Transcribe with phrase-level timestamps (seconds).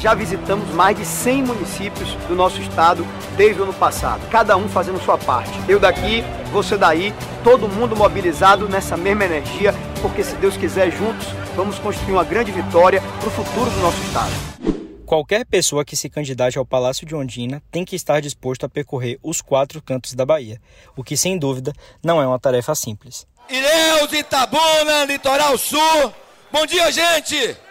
[0.00, 3.06] já visitamos mais de 100 municípios do nosso estado
[3.36, 5.52] desde o ano passado, cada um fazendo sua parte.
[5.68, 7.14] Eu daqui, você daí,
[7.44, 12.50] todo mundo mobilizado nessa mesma energia, porque se Deus quiser, juntos, vamos construir uma grande
[12.50, 14.32] vitória para o futuro do nosso estado.
[15.04, 19.18] Qualquer pessoa que se candidate ao Palácio de Ondina tem que estar disposto a percorrer
[19.22, 20.60] os quatro cantos da Bahia,
[20.96, 21.72] o que sem dúvida
[22.02, 23.26] não é uma tarefa simples.
[23.50, 26.14] Ilhéus, Itabuna, Litoral Sul.
[26.52, 27.69] Bom dia, gente!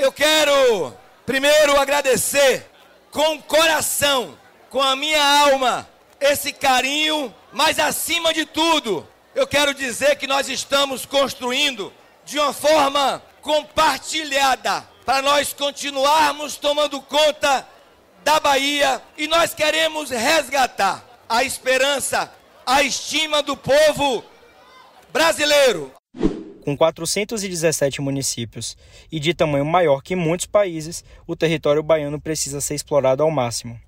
[0.00, 0.96] Eu quero
[1.26, 2.66] primeiro agradecer
[3.10, 4.34] com o coração,
[4.70, 5.86] com a minha alma,
[6.18, 11.92] esse carinho, mas acima de tudo, eu quero dizer que nós estamos construindo
[12.24, 17.68] de uma forma compartilhada para nós continuarmos tomando conta
[18.24, 22.32] da Bahia e nós queremos resgatar a esperança,
[22.64, 24.24] a estima do povo
[25.12, 25.92] brasileiro
[26.60, 28.76] com 417 municípios
[29.10, 33.80] e de tamanho maior que muitos países, o território baiano precisa ser explorado ao máximo.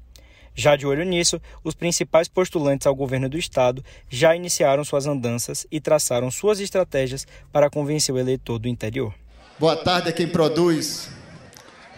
[0.54, 5.66] Já de olho nisso, os principais postulantes ao governo do estado já iniciaram suas andanças
[5.70, 9.14] e traçaram suas estratégias para convencer o eleitor do interior.
[9.58, 11.08] Boa tarde a quem produz.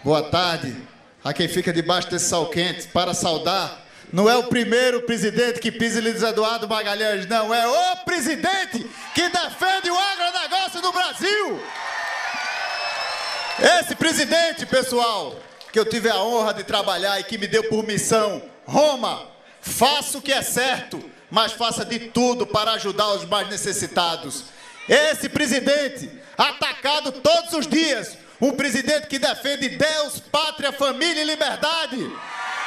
[0.03, 0.75] Boa tarde
[1.23, 3.84] a quem fica debaixo desse sol quente para saudar
[4.15, 7.53] não é o primeiro presidente que pisa em Luiz Eduardo Magalhães, não.
[7.53, 11.61] É o presidente que defende o agronegócio do Brasil.
[13.77, 15.35] Esse presidente, pessoal,
[15.69, 19.27] que eu tive a honra de trabalhar e que me deu por missão, Roma,
[19.59, 24.45] faça o que é certo, mas faça de tudo para ajudar os mais necessitados.
[24.87, 32.09] Esse presidente, atacado todos os dias, um presidente que defende Deus, pátria, família e liberdade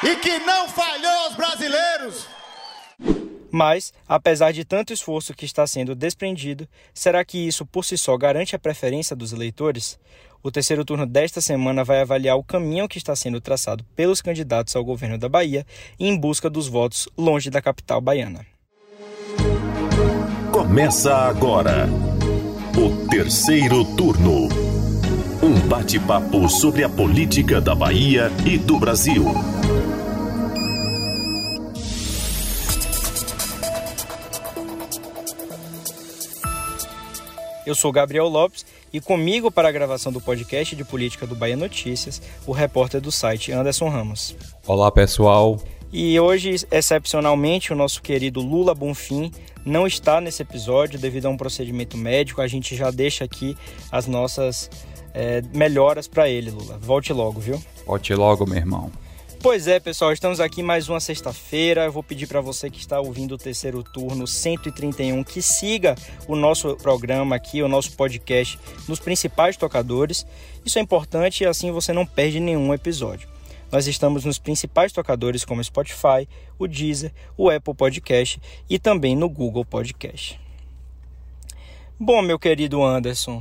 [0.02, 2.26] e que não falhou aos brasileiros.
[3.50, 8.16] Mas, apesar de tanto esforço que está sendo desprendido, será que isso por si só
[8.16, 9.98] garante a preferência dos eleitores?
[10.42, 14.76] O terceiro turno desta semana vai avaliar o caminho que está sendo traçado pelos candidatos
[14.76, 15.66] ao governo da Bahia
[15.98, 18.46] em busca dos votos longe da capital baiana.
[20.52, 21.88] Começa agora
[22.76, 24.48] o terceiro turno.
[25.42, 29.24] Um bate-papo sobre a política da Bahia e do Brasil.
[37.68, 41.54] Eu sou Gabriel Lopes e comigo para a gravação do podcast de política do Bahia
[41.54, 44.34] Notícias, o repórter do site Anderson Ramos.
[44.66, 45.60] Olá, pessoal.
[45.92, 49.30] E hoje, excepcionalmente, o nosso querido Lula Bonfim
[49.66, 52.40] não está nesse episódio devido a um procedimento médico.
[52.40, 53.54] A gente já deixa aqui
[53.92, 54.70] as nossas
[55.12, 56.78] é, melhoras para ele, Lula.
[56.78, 57.62] Volte logo, viu?
[57.86, 58.90] Volte logo, meu irmão.
[59.40, 61.84] Pois é, pessoal, estamos aqui mais uma sexta-feira.
[61.84, 65.94] Eu vou pedir para você que está ouvindo o terceiro turno 131 que siga
[66.26, 70.26] o nosso programa aqui, o nosso podcast nos principais tocadores.
[70.64, 73.28] Isso é importante e assim você não perde nenhum episódio.
[73.70, 76.28] Nós estamos nos principais tocadores como Spotify,
[76.58, 80.38] o Deezer, o Apple Podcast e também no Google Podcast.
[81.98, 83.40] Bom, meu querido Anderson,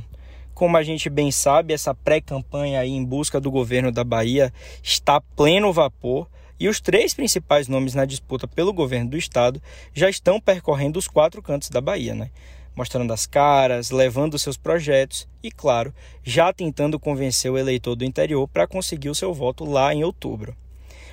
[0.58, 4.52] como a gente bem sabe, essa pré-campanha em busca do governo da Bahia
[4.82, 6.26] está pleno vapor
[6.58, 9.62] e os três principais nomes na disputa pelo governo do estado
[9.94, 12.32] já estão percorrendo os quatro cantos da Bahia, né?
[12.74, 18.48] Mostrando as caras, levando seus projetos e, claro, já tentando convencer o eleitor do interior
[18.48, 20.56] para conseguir o seu voto lá em outubro.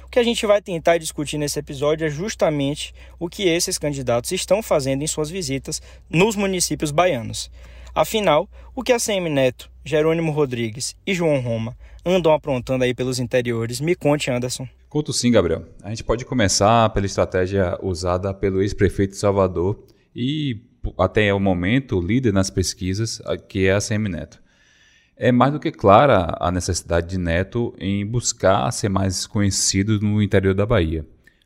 [0.06, 4.32] O que a gente vai tentar discutir nesse episódio é justamente o que esses candidatos
[4.32, 7.52] estão fazendo em suas visitas nos municípios baianos.
[7.96, 13.20] Afinal, o que a CM Neto, Jerônimo Rodrigues e João Roma andam aprontando aí pelos
[13.20, 13.80] interiores?
[13.80, 14.68] Me conte, Anderson.
[14.90, 15.64] Conto sim, Gabriel.
[15.82, 19.82] A gente pode começar pela estratégia usada pelo ex-prefeito de Salvador
[20.14, 20.62] e,
[20.98, 24.44] até o momento, líder nas pesquisas, que é a CM Neto.
[25.16, 30.22] É mais do que clara a necessidade de Neto em buscar ser mais conhecido no
[30.22, 31.06] interior da Bahia.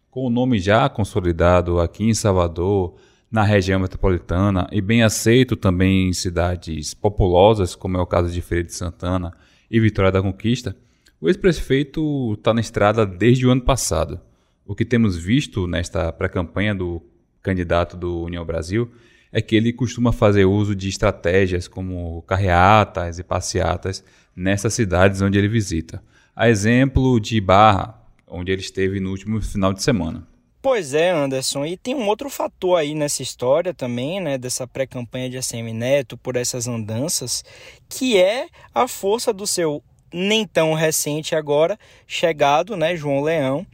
[0.10, 2.96] Com o nome já consolidado aqui em Salvador,
[3.32, 8.42] na região metropolitana e bem aceito também em cidades populosas, como é o caso de
[8.42, 9.34] Feira de Santana
[9.70, 10.76] e Vitória da Conquista,
[11.22, 14.20] o ex-prefeito está na estrada desde o ano passado.
[14.66, 17.02] O que temos visto nesta pré-campanha do
[17.42, 18.90] candidato do União Brasil
[19.32, 24.04] é que ele costuma fazer uso de estratégias como carreatas e passeatas
[24.36, 26.02] nessas cidades onde ele visita.
[26.36, 30.26] A exemplo de Barra, onde ele esteve no último final de semana.
[30.62, 35.30] Pois é, Anderson, e tem um outro fator aí nessa história também, né, dessa pré-campanha
[35.30, 37.46] de ACM Neto por essas andanças,
[37.88, 43.66] que é a força do seu nem tão recente agora chegado, né, João Leão,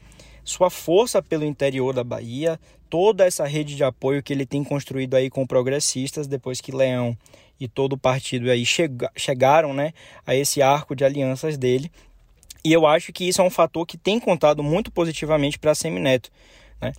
[0.44, 5.16] sua força pelo interior da Bahia, toda essa rede de apoio que ele tem construído
[5.16, 7.18] aí com progressistas depois que Leão
[7.60, 9.92] e todo o partido aí chega, chegaram, né,
[10.24, 11.92] a esse arco de alianças dele
[12.64, 15.76] E eu acho que isso é um fator que tem contado muito positivamente para a
[15.76, 16.30] Semineto.
[16.82, 16.94] Né?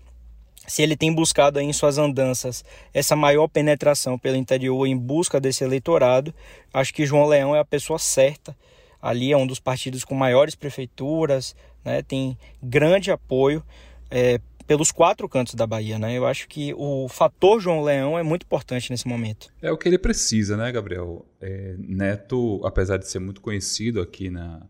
[0.67, 5.63] Se ele tem buscado em suas andanças essa maior penetração pelo interior em busca desse
[5.63, 6.35] eleitorado,
[6.73, 8.57] acho que João Leão é a pessoa certa.
[9.01, 12.03] Ali é um dos partidos com maiores prefeituras, né?
[12.03, 13.63] tem grande apoio
[14.11, 15.99] é, pelos quatro cantos da Bahia.
[15.99, 16.15] Né?
[16.19, 19.53] Eu acho que o fator João Leão é muito importante nesse momento.
[19.63, 21.25] É o que ele precisa, né, Gabriel?
[21.41, 24.67] É, Neto, apesar de ser muito conhecido aqui na,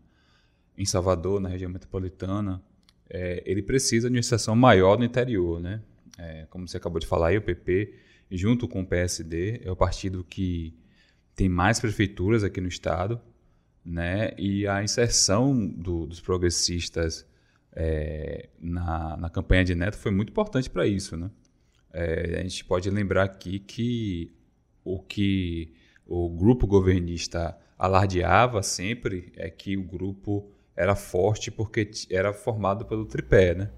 [0.77, 2.61] em Salvador, na região metropolitana,
[3.09, 5.81] é, ele precisa de uma administração maior no interior, né?
[6.17, 7.93] É, como você acabou de falar aí, o PP,
[8.31, 10.75] junto com o PSD, é o partido que
[11.35, 13.21] tem mais prefeituras aqui no estado,
[13.85, 14.31] né?
[14.37, 17.25] E a inserção do, dos progressistas
[17.73, 21.29] é, na, na campanha de Neto foi muito importante para isso, né?
[21.93, 24.33] É, a gente pode lembrar aqui que
[24.83, 25.73] o que
[26.05, 33.05] o grupo governista alardeava sempre é que o grupo era forte porque era formado pelo
[33.05, 33.71] tripé, né?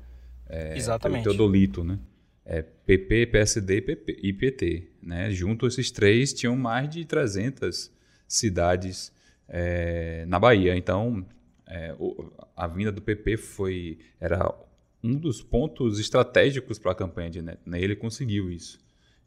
[0.49, 1.23] É, Exatamente.
[1.23, 1.97] Pelo Teodolito, né?
[2.43, 4.91] É, PP, PSD PP, e PT.
[5.01, 5.31] Né?
[5.31, 7.89] Junto esses três tinham mais de 300
[8.27, 9.13] cidades
[9.47, 10.75] é, na Bahia.
[10.75, 11.25] Então,
[11.65, 14.53] é, o, a vinda do PP foi era
[15.01, 17.69] um dos pontos estratégicos para a campanha de Neto.
[17.69, 17.79] Né?
[17.79, 18.77] Ele conseguiu isso.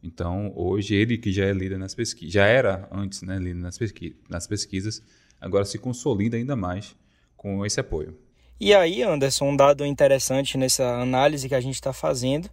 [0.03, 3.79] Então, hoje, ele que já é líder nas pesquisas, já era antes né, líder nas,
[3.79, 5.01] pesqui nas pesquisas,
[5.41, 6.97] agora se consolida ainda mais
[7.43, 8.17] com esse apoio.
[8.61, 12.49] E aí, Anderson, um dado interessante nessa análise que a gente está fazendo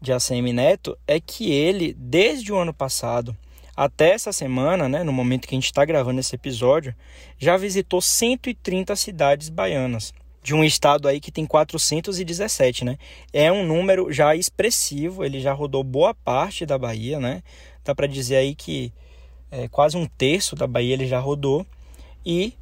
[0.00, 3.36] de ACM Neto é que ele, desde o ano passado
[3.76, 6.94] até essa semana, né, no momento que a gente está gravando esse episódio,
[7.36, 12.98] já visitou 130 cidades baianas, de um estado aí que tem 417, né?
[13.32, 17.42] É um número já expressivo, ele já rodou boa parte da Bahia, né?
[17.82, 18.92] Dá para dizer aí que
[19.50, 21.66] é, quase um terço da Bahia ele já rodou
[22.24, 22.52] e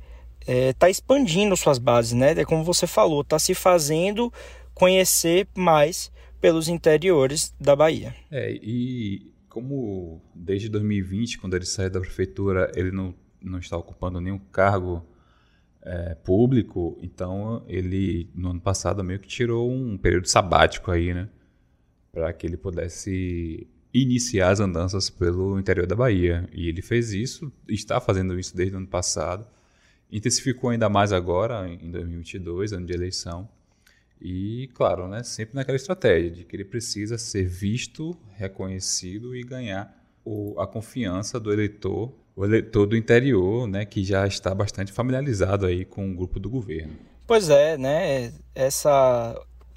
[0.47, 2.33] está é, expandindo suas bases, né?
[2.33, 4.33] É como você falou, está se fazendo
[4.75, 6.11] conhecer mais
[6.41, 8.15] pelos interiores da Bahia.
[8.31, 14.21] É, e como desde 2020, quando ele saiu da prefeitura, ele não, não está ocupando
[14.21, 15.06] nenhum cargo
[15.83, 21.29] é, público, então ele, no ano passado, meio que tirou um período sabático aí, né?
[22.11, 26.49] Para que ele pudesse iniciar as andanças pelo interior da Bahia.
[26.53, 29.47] E ele fez isso, está fazendo isso desde o ano passado
[30.12, 33.49] intensificou ainda mais agora, em 2022, ano de eleição.
[34.20, 39.93] E, claro, né, sempre naquela estratégia de que ele precisa ser visto, reconhecido e ganhar
[40.25, 45.67] o, a confiança do eleitor, o eleitor do interior, né, que já está bastante familiarizado
[45.67, 46.93] aí com o grupo do governo.
[47.26, 49.35] Pois é, né, essa,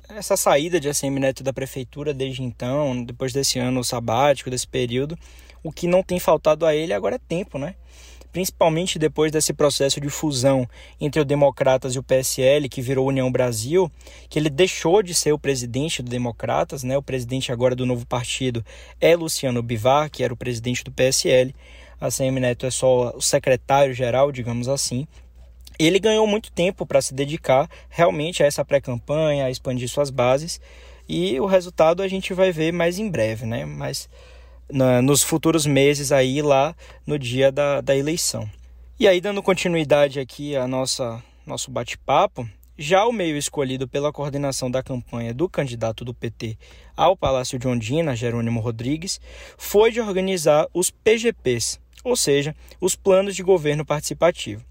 [0.10, 5.18] essa saída de ACM Neto da prefeitura desde então, depois desse ano sabático, desse período,
[5.64, 7.76] o que não tem faltado a ele agora é tempo, né?
[8.36, 10.68] Principalmente depois desse processo de fusão
[11.00, 13.90] entre o Democratas e o PSL, que virou União Brasil,
[14.30, 16.98] que ele deixou de ser o presidente do Democratas, né?
[16.98, 18.62] O presidente agora do novo partido
[19.00, 21.56] é Luciano Bivar, que era o presidente do PSL.
[21.98, 25.08] A CM Neto é só o secretário-geral, digamos assim.
[25.80, 30.60] Ele ganhou muito tempo para se dedicar realmente a essa pré-campanha, a expandir suas bases,
[31.08, 33.64] e o resultado a gente vai ver mais em breve, né?
[33.64, 34.10] Mas
[34.72, 36.76] na, nos futuros meses aí lá
[37.06, 38.50] no dia da, da eleição.
[39.00, 44.70] E aí, dando continuidade aqui a nossa nosso bate-papo, já o meio escolhido pela coordenação
[44.70, 46.58] da campanha do candidato do PT
[46.96, 49.22] ao Palácio de Ondina, Jerônimo Rodrigues,
[49.58, 54.64] foi de organizar os PGPs, ou seja, os planos de governo participativo.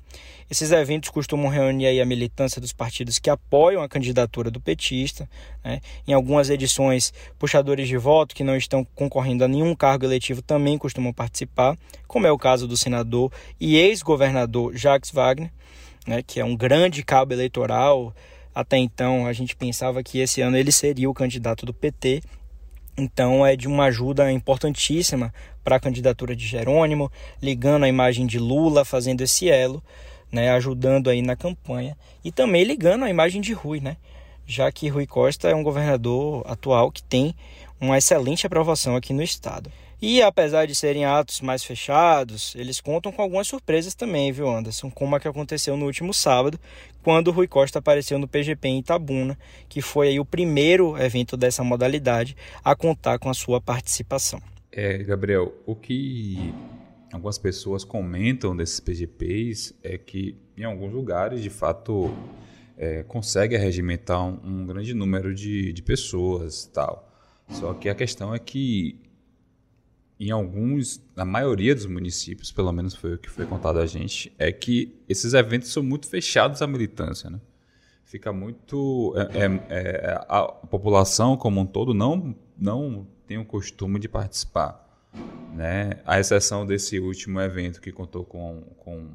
[0.51, 5.29] Esses eventos costumam reunir a militância dos partidos que apoiam a candidatura do petista.
[5.65, 5.81] Né?
[6.07, 10.77] Em algumas edições, puxadores de voto que não estão concorrendo a nenhum cargo eletivo também
[10.77, 15.51] costumam participar, como é o caso do senador e ex-governador Jacques Wagner,
[16.07, 16.23] né?
[16.23, 18.15] que é um grande cabo eleitoral.
[18.55, 22.23] Até então, a gente pensava que esse ano ele seria o candidato do PT,
[22.97, 25.35] então é de uma ajuda importantíssima
[25.65, 27.11] para a candidatura de Jerônimo,
[27.43, 29.83] ligando a imagem de Lula, fazendo esse elo
[30.35, 33.97] né, ajudando aí na campanha e também ligando a imagem de Rui, né,
[34.45, 37.35] já que Rui Costa é um governador atual que tem
[37.81, 39.71] uma excelente aprovação aqui no estado.
[40.03, 44.91] E apesar de serem atos mais fechados, eles contam com algumas surpresas também, viu, Anderson?
[44.91, 46.61] Como a que aconteceu no último sábado,
[47.03, 49.39] quando Rui Costa apareceu no PGP em Itabuna,
[49.69, 54.43] que foi aí o primeiro evento dessa modalidade a contar com a sua participação.
[54.71, 56.53] É, Gabriel, o que
[57.15, 62.13] algumas pessoas comentam desses PGPs é que em alguns lugares, de fato,
[62.77, 67.11] é, consegue arregimentar um, um, grande número de, de pessoas tal.
[67.49, 69.01] Só que a questão é que
[70.19, 74.33] em alguns, na maioria dos municípios, pelo menos foi o que foi contado a gente,
[74.39, 77.41] é que esses eventos são muito fechados à militância, né?
[78.05, 79.15] Fica muito.
[79.17, 84.84] É, é, é, a população como um todo não, não tem o costume de participar.
[85.55, 86.01] Né?
[86.05, 89.11] A exceção desse último evento que contou com, com,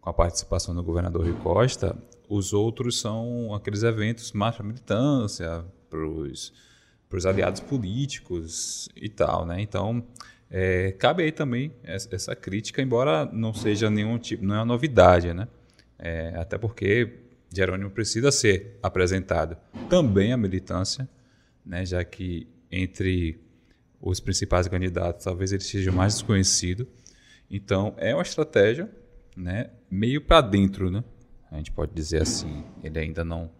[0.00, 1.96] com a participação do governador Rui Costa,
[2.28, 6.06] os outros são aqueles eventos para militância, para
[7.16, 9.44] os aliados políticos e tal.
[9.44, 9.60] Né?
[9.60, 10.04] Então,
[10.50, 15.32] é, cabe aí também essa crítica, embora não seja nenhum tipo, não é uma novidade,
[15.34, 15.46] né?
[15.98, 19.56] É, até porque Jerônimo precisa ser apresentado
[19.88, 21.08] também à militância,
[21.64, 21.84] né?
[21.84, 23.40] já que entre
[24.00, 26.86] os principais candidatos talvez ele seja mais desconhecido.
[27.50, 28.90] Então é uma estratégia
[29.36, 29.70] né?
[29.90, 31.02] meio para dentro, né?
[31.50, 32.64] a gente pode dizer assim.
[32.82, 33.50] Ele ainda não.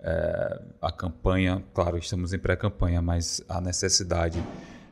[0.00, 4.42] É, a campanha, claro, estamos em pré-campanha, mas a necessidade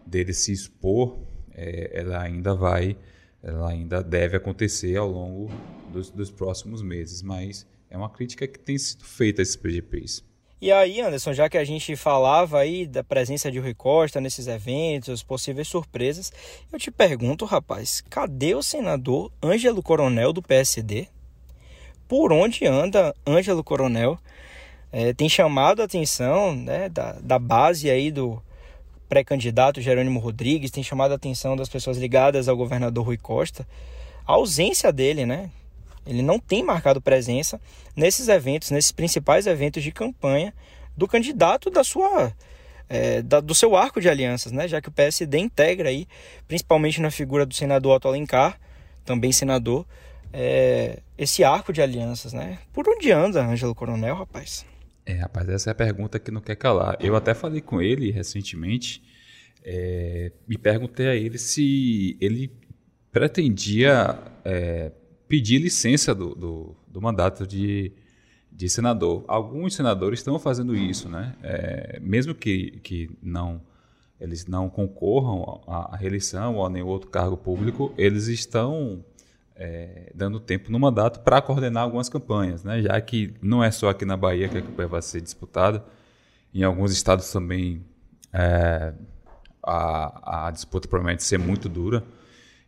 [0.05, 1.19] dele se expor,
[1.55, 2.97] é, ela ainda vai,
[3.43, 5.49] ela ainda deve acontecer ao longo
[5.93, 7.23] dos, dos próximos meses.
[7.23, 10.25] Mas é uma crítica que tem sido feita a esses PGPs.
[10.59, 14.47] E aí, Anderson, já que a gente falava aí da presença de Rui Costa nesses
[14.47, 16.33] eventos, possíveis surpresas,
[16.73, 21.09] eu te pergunto, rapaz, cadê o senador Ângelo Coronel do PSD?
[22.09, 24.19] Por onde anda Ângelo Coronel?
[24.91, 28.43] É, tem chamado a atenção né, da, da base aí do
[29.11, 33.69] pré-candidato Jerônimo Rodrigues, tem chamado a atenção das pessoas ligadas ao governador Rui Costa,
[34.27, 35.51] a ausência dele, né?
[36.07, 37.61] Ele não tem marcado presença
[37.95, 40.55] nesses eventos, nesses principais eventos de campanha
[40.97, 42.33] do candidato da sua
[42.89, 44.69] é, da, do seu arco de alianças, né?
[44.69, 46.07] Já que o PSD integra aí,
[46.47, 48.59] principalmente na figura do senador Otto Alencar,
[49.05, 49.87] também senador,
[50.33, 52.59] é, esse arco de alianças, né?
[52.73, 54.65] Por onde anda Ângelo Coronel, rapaz?
[55.05, 56.97] É, rapaz, essa é a pergunta que não quer calar.
[57.01, 59.03] Eu até falei com ele recentemente,
[59.65, 62.53] é, me perguntei a ele se ele
[63.11, 64.93] pretendia é,
[65.29, 67.93] pedir licença do, do, do mandato de,
[68.51, 69.25] de senador.
[69.27, 71.35] Alguns senadores estão fazendo isso, né?
[71.43, 73.61] É, mesmo que, que não
[74.19, 79.05] eles não concorram à, à reeleição ou a nenhum outro cargo público, eles estão
[79.55, 82.83] é, dando tempo no mandato para coordenar algumas campanhas, né?
[82.83, 85.85] Já que não é só aqui na Bahia que a campanha vai ser disputada,
[86.55, 87.85] em alguns estados também
[88.33, 88.95] é,
[89.63, 92.03] a, a disputa promete ser muito dura.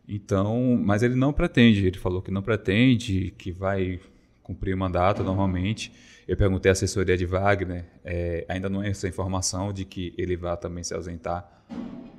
[0.08, 4.00] Então, mas ele não pretende, ele falou que não pretende, que vai
[4.42, 5.92] cumprir o mandato normalmente.
[6.26, 10.34] Eu perguntei à assessoria de Wagner, é, ainda não é essa informação de que ele
[10.36, 11.46] vai também se ausentar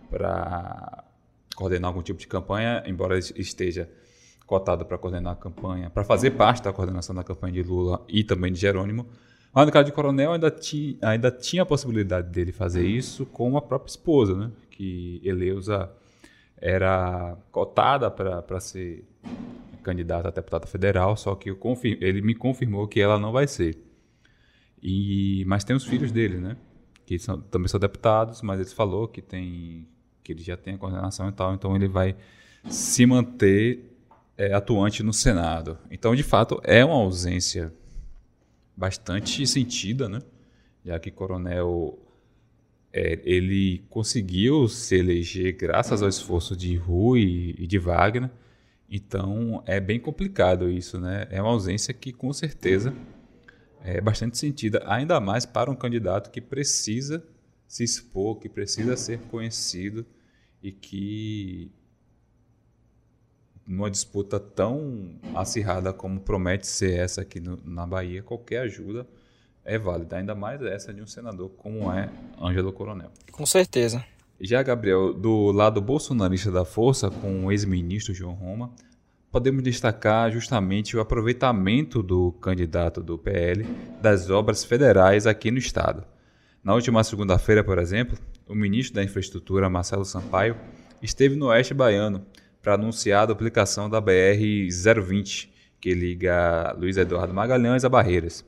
[0.09, 1.03] para
[1.55, 3.89] coordenar algum tipo de campanha, embora esteja
[4.45, 8.23] cotado para coordenar a campanha, para fazer parte da coordenação da campanha de Lula e
[8.23, 9.07] também de Jerônimo.
[9.53, 13.57] Mas no caso de Coronel, ainda, ti, ainda tinha a possibilidade dele fazer isso com
[13.57, 14.51] a própria esposa, né?
[14.69, 15.91] que Eleusa
[16.61, 19.05] era cotada para ser
[19.83, 21.55] candidata a deputada federal, só que
[22.01, 23.77] ele me confirmou que ela não vai ser.
[24.81, 26.57] E, mas tem os filhos dele, né?
[27.05, 29.87] Que são, também são deputados, mas ele falou que tem
[30.23, 32.15] que ele já tem a coordenação e tal, então ele vai
[32.69, 33.97] se manter
[34.37, 35.77] é, atuante no Senado.
[35.89, 37.73] Então, de fato, é uma ausência
[38.77, 40.21] bastante sentida, né?
[40.85, 41.97] Já que Coronel
[42.99, 48.29] é, ele conseguiu se eleger graças ao esforço de Rui e de Wagner.
[48.89, 51.25] Então é bem complicado isso, né?
[51.31, 52.93] É uma ausência que com certeza
[53.81, 57.25] é bastante sentida, ainda mais para um candidato que precisa
[57.65, 60.05] se expor, que precisa ser conhecido
[60.61, 61.71] e que
[63.65, 69.07] numa disputa tão acirrada como promete ser essa aqui no, na Bahia, qualquer ajuda
[69.69, 72.09] é válida, ainda mais essa de um senador como é
[72.41, 73.11] Ângelo Coronel.
[73.31, 74.03] Com certeza.
[74.41, 78.71] Já, Gabriel, do lado bolsonarista da força, com o ex-ministro João Roma,
[79.31, 83.63] podemos destacar justamente o aproveitamento do candidato do PL
[84.01, 86.03] das obras federais aqui no estado.
[86.63, 90.55] Na última segunda-feira, por exemplo, o ministro da Infraestrutura, Marcelo Sampaio,
[90.99, 92.25] esteve no Oeste Baiano
[92.61, 95.47] para anunciar a duplicação da BR-020,
[95.79, 98.43] que liga Luiz Eduardo Magalhães a Barreiras.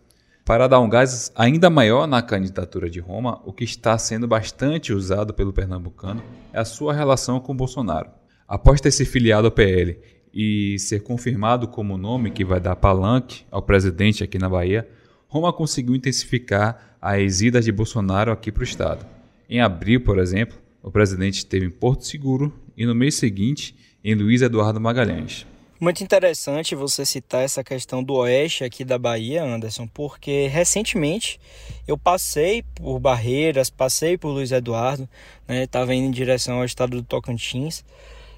[0.51, 4.91] Para dar um gás ainda maior na candidatura de Roma, o que está sendo bastante
[4.91, 8.10] usado pelo pernambucano é a sua relação com Bolsonaro.
[8.46, 9.98] Após ter se filiado ao PL
[10.34, 14.86] e ser confirmado como o nome que vai dar palanque ao presidente aqui na Bahia,
[15.29, 19.05] Roma conseguiu intensificar as idas de Bolsonaro aqui para o estado.
[19.50, 24.15] Em abril, por exemplo, o presidente esteve em Porto Seguro e no mês seguinte em
[24.15, 25.48] Luiz Eduardo Magalhães.
[25.81, 31.39] Muito interessante você citar essa questão do oeste aqui da Bahia, Anderson, porque recentemente
[31.88, 35.09] eu passei por Barreiras, passei por Luiz Eduardo,
[35.50, 37.83] estava né, indo em direção ao estado do Tocantins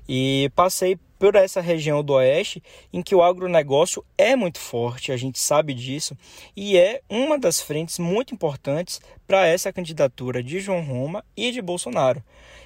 [0.08, 2.62] e passei por essa região do oeste
[2.92, 6.18] em que o agronegócio é muito forte, a gente sabe disso,
[6.54, 11.62] e é uma das frentes muito importantes para essa candidatura de João Roma e de
[11.62, 12.22] Bolsonaro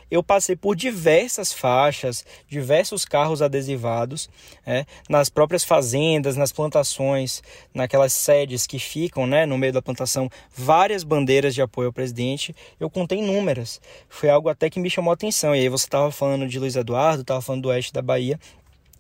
[0.10, 4.30] eu passei por diversas faixas, diversos carros adesivados,
[4.66, 10.30] é, nas próprias fazendas, nas plantações, naquelas sedes que ficam né, no meio da plantação,
[10.56, 12.56] várias bandeiras de apoio ao presidente.
[12.80, 13.82] Eu contei inúmeras.
[14.08, 15.56] Foi algo até que me chamou a atenção.
[15.56, 18.40] E aí você estava falando de Luiz Eduardo, estava falando do oeste da Bahia,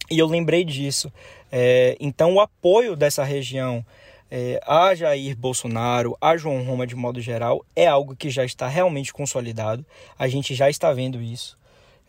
[0.09, 1.11] e eu lembrei disso.
[1.51, 3.85] É, então, o apoio dessa região
[4.29, 8.67] é, a Jair Bolsonaro, a João Roma de modo geral, é algo que já está
[8.67, 9.85] realmente consolidado.
[10.17, 11.57] A gente já está vendo isso.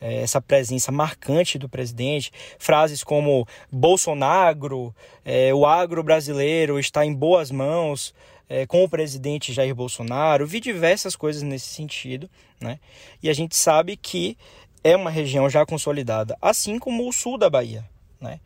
[0.00, 7.12] É, essa presença marcante do presidente, frases como Bolsonaro, é, o agro brasileiro está em
[7.12, 8.14] boas mãos
[8.49, 12.30] é, com o presidente Jair Bolsonaro, vi diversas coisas nesse sentido,
[12.61, 12.78] né?
[13.23, 14.38] E a gente sabe que
[14.82, 17.88] é uma região já consolidada, assim como o sul da Bahia,
[18.20, 18.40] né?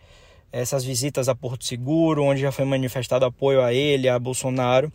[0.53, 4.93] essas visitas a Porto Seguro, onde já foi manifestado apoio a ele, a Bolsonaro.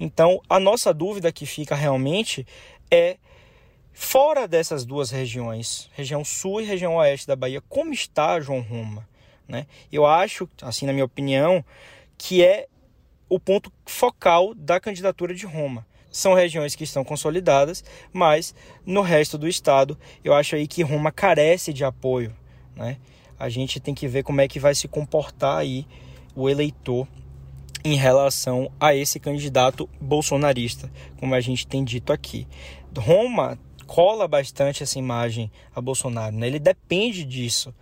[0.00, 2.44] Então, a nossa dúvida que fica realmente
[2.90, 3.16] é
[3.92, 9.08] fora dessas duas regiões, região sul e região oeste da Bahia, como está João Roma?
[9.48, 9.66] Né?
[9.92, 11.64] Eu acho, assim na minha opinião,
[12.18, 12.66] que é
[13.28, 15.86] o ponto focal da candidatura de Roma.
[16.10, 21.12] São regiões que estão consolidadas, mas no resto do estado eu acho aí que Roma
[21.12, 22.34] carece de apoio,
[22.74, 22.96] né?
[23.38, 25.86] a gente tem que ver como é que vai se comportar aí
[26.34, 27.06] o eleitor
[27.84, 32.46] em relação a esse candidato bolsonarista, como a gente tem dito aqui.
[32.96, 36.46] Roma cola bastante essa imagem a Bolsonaro, né?
[36.46, 37.72] ele depende disso.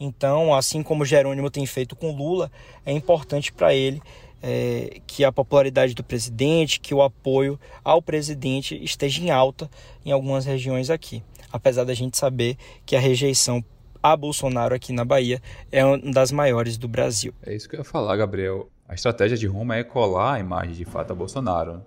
[0.00, 2.50] Então, assim como Jerônimo tem feito com Lula,
[2.84, 4.02] é importante para ele
[4.42, 9.70] é, que a popularidade do presidente, que o apoio ao presidente esteja em alta
[10.04, 11.22] em algumas regiões aqui.
[11.52, 13.64] Apesar da gente saber que a rejeição
[14.02, 17.32] a Bolsonaro aqui na Bahia é uma das maiores do Brasil.
[17.42, 18.68] É isso que eu ia falar, Gabriel.
[18.88, 21.84] A estratégia de Roma é colar a imagem de fato a Bolsonaro.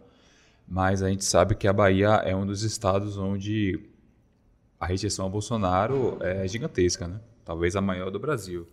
[0.68, 3.80] Mas a gente sabe que a Bahia é um dos estados onde
[4.80, 7.20] a rejeição a Bolsonaro é gigantesca, né?
[7.44, 8.68] Talvez a maior do Brasil.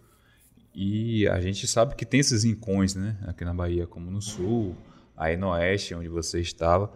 [0.75, 3.17] E a gente sabe que tem esses rincões, né?
[3.27, 4.75] Aqui na Bahia, como no Sul,
[5.17, 6.93] aí no Oeste, onde você estava,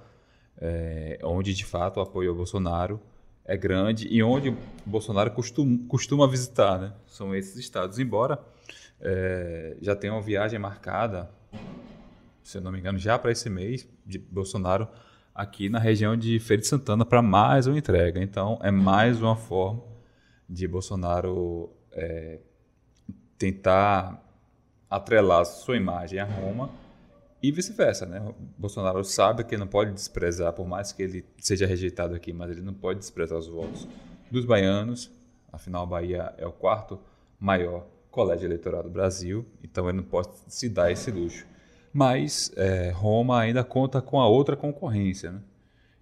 [0.59, 3.01] é, onde de fato o apoio ao Bolsonaro
[3.45, 6.93] é grande e onde o Bolsonaro costuma, costuma visitar, né?
[7.07, 7.99] São esses estados.
[7.99, 8.39] Embora
[9.01, 11.31] é, já tenha uma viagem marcada,
[12.43, 14.89] se eu não me engano, já para esse mês, de Bolsonaro
[15.35, 18.23] aqui na região de Feira de Santana para mais uma entrega.
[18.23, 19.83] Então, é mais uma forma
[20.49, 22.41] de Bolsonaro é,
[23.39, 24.23] tentar
[24.89, 26.71] atrelar sua imagem a Roma
[27.43, 28.21] e vice-versa, né?
[28.21, 32.51] O Bolsonaro sabe que não pode desprezar, por mais que ele seja rejeitado aqui, mas
[32.51, 33.87] ele não pode desprezar os votos
[34.31, 35.11] dos baianos.
[35.53, 36.99] Afinal, a Bahia é o quarto
[37.39, 41.47] maior colégio eleitoral do Brasil, então ele não pode se dar esse luxo.
[41.93, 45.41] Mas é, Roma ainda conta com a outra concorrência, né?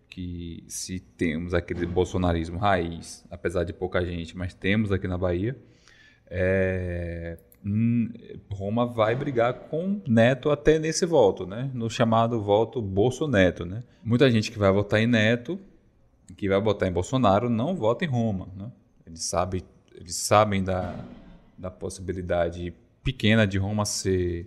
[0.08, 5.56] que se temos aquele bolsonarismo raiz, apesar de pouca gente, mas temos aqui na Bahia,
[6.30, 8.12] é, Hum,
[8.50, 11.70] Roma vai brigar com Neto até nesse voto, né?
[11.72, 13.82] No chamado voto Bolsoneto, né?
[14.04, 15.58] Muita gente que vai votar em Neto,
[16.36, 18.70] que vai votar em Bolsonaro, não vota em Roma, né?
[19.06, 19.62] Eles sabem,
[19.94, 20.94] eles sabem da,
[21.56, 24.46] da possibilidade pequena de Roma ser,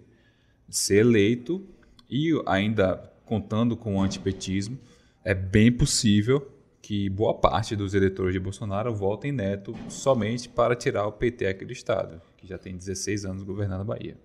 [0.70, 1.66] ser eleito
[2.08, 4.78] e ainda contando com o antipetismo,
[5.24, 6.56] é bem possível
[6.88, 11.66] que boa parte dos eleitores de Bolsonaro votem Neto somente para tirar o PT aqui
[11.66, 14.16] do estado, que já tem 16 anos governando a Bahia.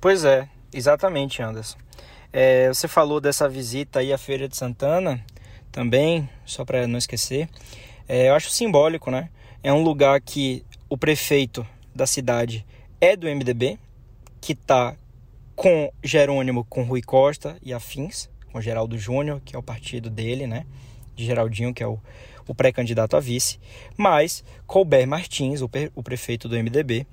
[0.00, 1.76] Pois é, exatamente, Anderson.
[2.32, 5.26] É, você falou dessa visita aí à Feira de Santana,
[5.72, 7.48] também, só para não esquecer.
[8.06, 9.28] É, eu acho simbólico, né?
[9.60, 12.64] É um lugar que o prefeito da cidade
[13.00, 13.76] é do MDB,
[14.40, 14.94] que está
[15.56, 20.46] com Jerônimo, com Rui Costa e afins, com Geraldo Júnior, que é o partido dele,
[20.46, 20.64] né?
[21.20, 21.98] De Geraldinho, que é o,
[22.46, 23.58] o pré-candidato a vice,
[23.96, 27.06] mas Colbert Martins, o, o prefeito do MDB,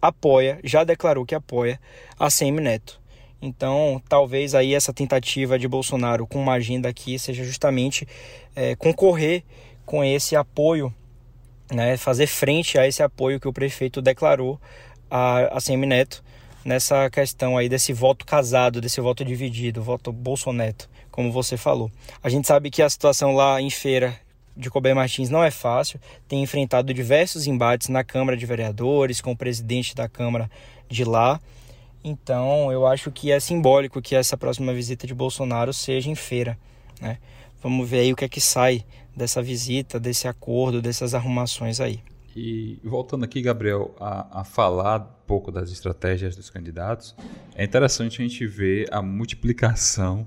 [0.00, 1.78] apoia, já declarou que apoia
[2.18, 3.00] a CM Neto.
[3.40, 8.06] Então, talvez aí essa tentativa de Bolsonaro com uma agenda aqui seja justamente
[8.54, 9.42] é, concorrer
[9.84, 10.94] com esse apoio,
[11.70, 14.60] né, fazer frente a esse apoio que o prefeito declarou
[15.10, 16.22] a, a CM Neto
[16.64, 21.92] nessa questão aí desse voto casado, desse voto dividido, voto Bolsoneto como você falou.
[22.20, 24.18] A gente sabe que a situação lá em feira
[24.56, 29.32] de Colbert Martins não é fácil, tem enfrentado diversos embates na Câmara de Vereadores, com
[29.32, 30.50] o presidente da Câmara
[30.88, 31.40] de lá.
[32.02, 36.58] Então, eu acho que é simbólico que essa próxima visita de Bolsonaro seja em feira.
[37.00, 37.18] Né?
[37.62, 38.84] Vamos ver aí o que é que sai
[39.16, 42.00] dessa visita, desse acordo, dessas arrumações aí.
[42.34, 47.14] E voltando aqui, Gabriel, a, a, falar um pouco das estratégias dos candidatos,
[47.54, 50.26] é interessante a gente ver a multiplicação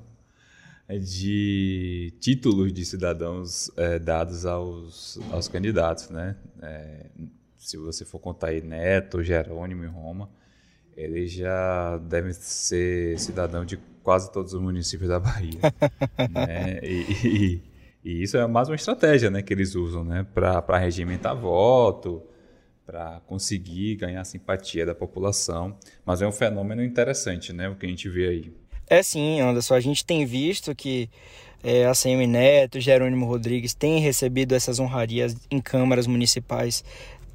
[0.93, 6.35] de títulos de cidadãos é, dados aos, aos candidatos, né?
[6.61, 7.07] É,
[7.57, 10.29] se você for contar aí Neto, Jerônimo e Roma,
[10.95, 15.59] eles já devem ser cidadão de quase todos os municípios da Bahia.
[16.29, 16.79] né?
[16.83, 17.61] e, e,
[18.03, 20.25] e, isso é mais uma estratégia né, que eles usam né?
[20.33, 22.21] para regimentar voto,
[22.85, 25.75] para conseguir ganhar a simpatia da população.
[26.05, 28.53] Mas é um fenômeno interessante né, o que a gente vê aí.
[28.87, 29.73] É sim, Anderson.
[29.73, 31.09] A gente tem visto que
[31.63, 36.83] é, a CM Neto, Jerônimo Rodrigues têm recebido essas honrarias em câmaras municipais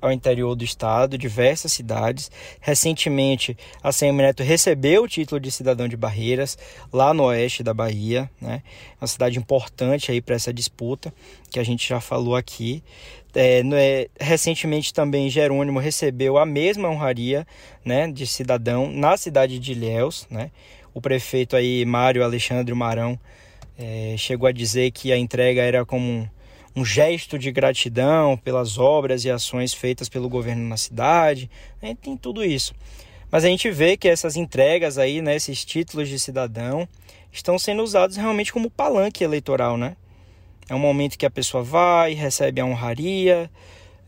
[0.00, 2.30] ao interior do estado, diversas cidades.
[2.60, 6.56] Recentemente, a CM Neto recebeu o título de cidadão de Barreiras,
[6.92, 8.62] lá no oeste da Bahia, né?
[9.00, 11.12] Uma cidade importante aí para essa disputa,
[11.50, 12.82] que a gente já falou aqui.
[13.34, 17.46] É, é, recentemente também Jerônimo recebeu a mesma honraria
[17.84, 20.50] né, de cidadão na cidade de Ilhéus, né?
[20.92, 23.18] O prefeito aí, Mário Alexandre Marão,
[23.79, 26.29] é, chegou a dizer que a entrega era como um,
[26.76, 31.50] um, gesto de gratidão pelas obras e ações feitas pelo governo na cidade.
[31.81, 31.96] Né?
[32.00, 32.74] Tem tudo isso.
[33.31, 36.88] Mas a gente vê que essas entregas aí, né, esses títulos de cidadão,
[37.33, 39.96] estão sendo usados realmente como palanque eleitoral, né?
[40.68, 43.50] É um momento que a pessoa vai, recebe a honraria,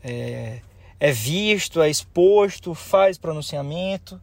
[0.03, 0.59] é,
[0.99, 4.19] é visto, é exposto, faz pronunciamento.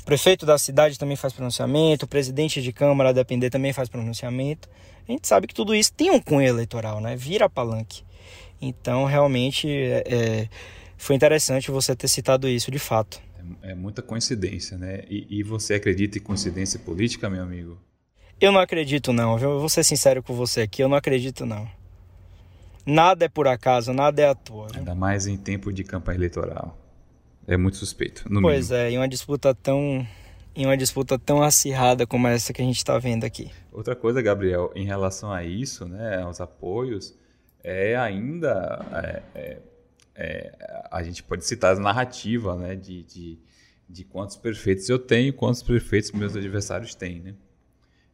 [0.00, 3.88] O prefeito da cidade também faz pronunciamento, o presidente de Câmara, a depender, também faz
[3.88, 4.68] pronunciamento.
[5.08, 7.16] A gente sabe que tudo isso tem um cunho eleitoral, né?
[7.16, 8.02] Vira palanque.
[8.60, 10.48] Então, realmente, é, é
[11.00, 13.20] foi interessante você ter citado isso, de fato.
[13.62, 15.02] É, é muita coincidência, né?
[15.08, 17.78] E, e, você acredita em coincidência política, meu amigo?
[18.38, 19.38] Eu não acredito, não.
[19.38, 21.66] Eu vou ser sincero com você aqui, eu não acredito, não.
[22.84, 24.68] Nada é por acaso, nada é à toa.
[24.74, 26.76] Ainda mais em tempo de campanha eleitoral.
[27.50, 28.22] É muito suspeito.
[28.40, 28.86] pois mínimo.
[28.86, 30.06] é, em uma disputa tão
[30.54, 33.50] em uma disputa tão acirrada como essa que a gente está vendo aqui.
[33.72, 37.12] Outra coisa, Gabriel, em relação a isso, né, aos apoios,
[37.64, 39.58] é ainda é, é,
[40.14, 43.38] é, a gente pode citar a narrativa, né, de, de,
[43.88, 47.34] de quantos prefeitos eu tenho, quantos prefeitos meus adversários têm, né?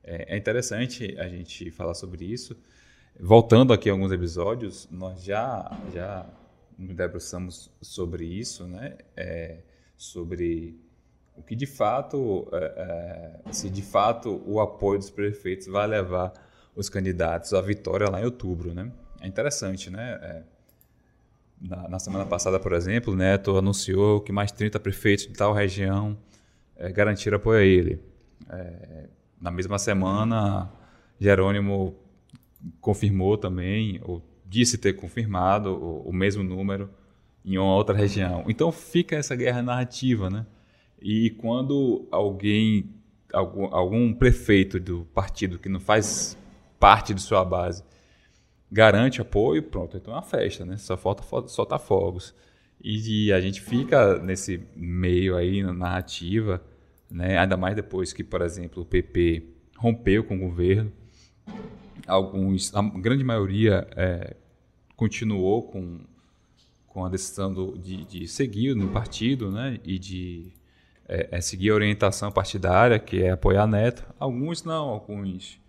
[0.03, 2.57] É, é interessante a gente falar sobre isso.
[3.21, 6.27] Voltando aqui a alguns episódios, nós já já
[6.79, 8.97] debruçamos sobre isso, né?
[9.17, 9.59] É,
[9.97, 10.79] sobre
[11.37, 16.33] o que de fato, é, é, se de fato o apoio dos prefeitos vai levar
[16.75, 18.91] os candidatos à vitória lá em outubro, né?
[19.21, 20.19] É interessante, né?
[20.23, 20.43] É,
[21.61, 26.17] na, na, semana passada, por exemplo, Neto anunciou que mais 30 prefeitos de tal região
[26.77, 28.01] é, garantiram apoio a ele.
[28.51, 29.09] É,
[29.41, 30.71] na mesma semana,
[31.19, 31.97] Jerônimo
[32.81, 36.91] confirmou também, ou disse ter confirmado o, o mesmo número
[37.45, 38.45] em uma outra região.
[38.49, 40.47] Então fica essa guerra narrativa, né?
[41.01, 42.95] E quando alguém,
[43.33, 46.37] algum, algum prefeito do partido que não faz
[46.79, 47.85] parte de sua base
[48.71, 50.77] garante apoio, pronto, então é uma festa, né?
[50.77, 52.35] Só falta soltar fogos.
[52.83, 56.63] E a gente fica nesse meio aí, na narrativa,
[57.11, 57.39] né?
[57.39, 59.45] ainda mais depois que, por exemplo, o PP
[59.77, 60.93] rompeu com o governo,
[62.07, 64.37] alguns, a grande maioria é,
[64.97, 66.01] continuou com,
[66.87, 70.53] com a decisão do, de, de, seguir no partido né, e de
[71.09, 74.05] é, é seguir a orientação partidária, que é apoiar Neto.
[74.19, 75.61] Alguns não, alguns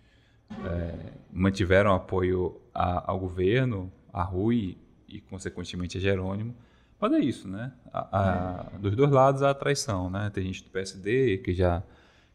[0.64, 0.94] é,
[1.30, 4.76] mantiveram apoio a, ao governo, a Rui
[5.08, 6.54] e, consequentemente, a Jerônimo.
[7.00, 7.72] Mas é isso, né?
[7.92, 10.30] A, a, dos dois lados há traição, né?
[10.30, 11.82] Tem gente do PSD que já,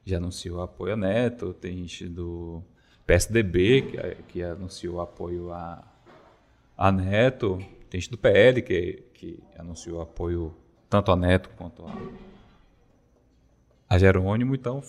[0.06, 2.64] já anunciou apoio a Neto, tem gente do
[3.06, 5.84] PSDB, que, que anunciou apoio a,
[6.78, 7.58] a Neto,
[7.90, 10.56] tem gente do PL que, que anunciou apoio
[10.90, 11.96] tanto a Neto quanto a,
[13.90, 14.82] a Jerônimo, então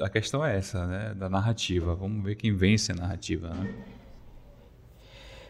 [0.00, 1.94] a questão é essa, né, da narrativa.
[1.94, 3.97] Vamos ver quem vence a narrativa, né?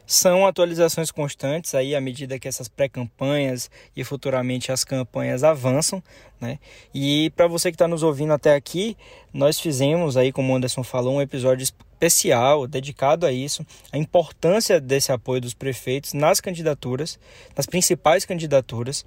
[0.08, 6.02] São atualizações constantes aí à medida que essas pré-campanhas e futuramente as campanhas avançam,
[6.40, 6.58] né?
[6.94, 8.96] E para você que está nos ouvindo até aqui,
[9.34, 14.80] nós fizemos aí, como o Anderson falou, um episódio especial dedicado a isso, a importância
[14.80, 17.18] desse apoio dos prefeitos nas candidaturas,
[17.54, 19.04] nas principais candidaturas,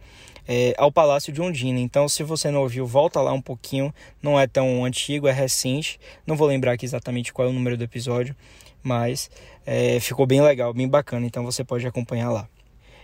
[0.48, 1.80] é, ao Palácio de Ondina.
[1.80, 3.92] Então, se você não ouviu, volta lá um pouquinho.
[4.22, 6.00] Não é tão antigo, é recente.
[6.28, 8.36] Não vou lembrar aqui exatamente qual é o número do episódio,
[8.84, 9.30] mas
[9.66, 11.26] é, ficou bem legal, bem bacana.
[11.26, 12.48] Então, você pode acompanhar lá.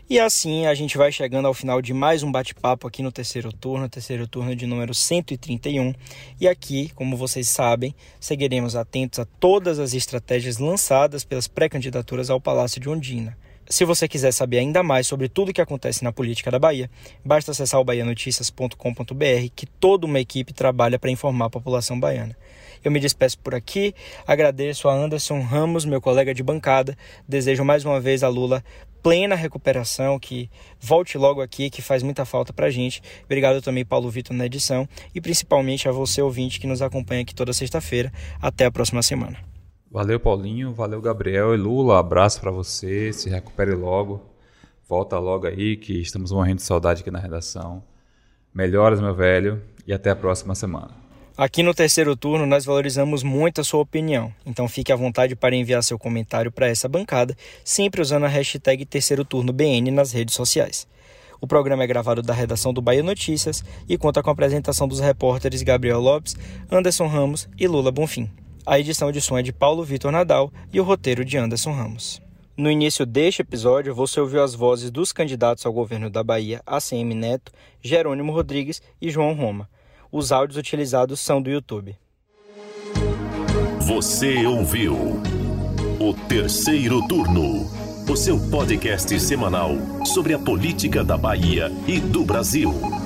[0.10, 3.52] E assim a gente vai chegando ao final de mais um bate-papo aqui no terceiro
[3.52, 5.94] turno, terceiro turno de número 131.
[6.40, 12.40] E aqui, como vocês sabem, seguiremos atentos a todas as estratégias lançadas pelas pré-candidaturas ao
[12.40, 13.38] Palácio de Ondina.
[13.70, 16.90] Se você quiser saber ainda mais sobre tudo o que acontece na política da Bahia,
[17.26, 22.34] basta acessar o bahianoticias.com.br, que toda uma equipe trabalha para informar a população baiana.
[22.84, 23.94] Eu me despeço por aqui,
[24.26, 28.64] agradeço a Anderson Ramos, meu colega de bancada, desejo mais uma vez a Lula
[29.02, 33.02] plena recuperação, que volte logo aqui, que faz muita falta pra gente.
[33.24, 34.86] Obrigado também, Paulo Vitor, na edição
[35.16, 38.12] e principalmente a você, ouvinte, que nos acompanha aqui toda sexta-feira.
[38.42, 39.38] Até a próxima semana.
[39.90, 40.74] Valeu, Paulinho.
[40.74, 42.00] Valeu, Gabriel e Lula.
[42.00, 43.14] Abraço para você.
[43.14, 44.22] Se recupere logo.
[44.88, 47.84] Volta logo aí, que estamos morrendo de saudade aqui na redação.
[48.54, 51.07] Melhoras, meu velho, e até a próxima semana.
[51.38, 55.56] Aqui no terceiro turno, nós valorizamos muito a sua opinião, então fique à vontade para
[55.56, 60.34] enviar seu comentário para essa bancada, sempre usando a hashtag terceiro turno BN nas redes
[60.34, 60.88] sociais.
[61.40, 65.00] O programa é gravado da redação do Bahia Notícias e conta com a apresentação dos
[65.00, 66.36] repórteres Gabriel Lopes,
[66.72, 68.32] Anderson Ramos e Lula Bonfim.
[68.66, 72.20] A edição de som é de Paulo Vitor Nadal e o roteiro de Anderson Ramos.
[72.58, 77.14] No início deste episódio, você ouviu as vozes dos candidatos ao governo da Bahia, ACM
[77.14, 79.70] Neto, Jerônimo Rodrigues e João Roma.
[80.12, 81.96] Os áudios utilizados são do YouTube.
[83.82, 85.22] Você ouviu
[86.00, 87.70] o terceiro turno,
[88.10, 89.72] o seu podcast semanal
[90.06, 92.97] sobre a política da Bahia e do Brasil.